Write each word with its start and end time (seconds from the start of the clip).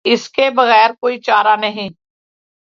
اس 0.05 0.29
کے 0.29 0.49
بغیر 0.49 0.89
کوئی 0.99 1.19
چارہ 1.19 1.55
نہیں۔ 1.55 1.89